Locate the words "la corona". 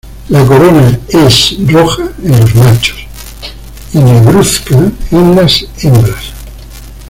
0.29-0.99